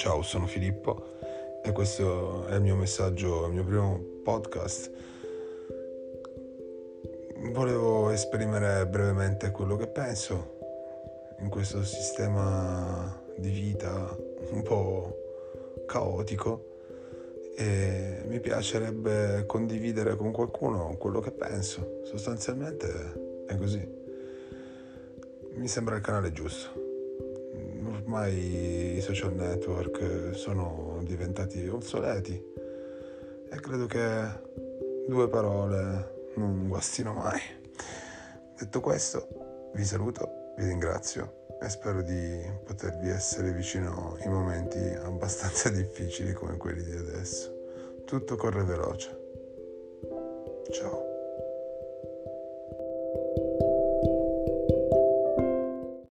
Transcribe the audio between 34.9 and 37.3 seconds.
due parole non guastino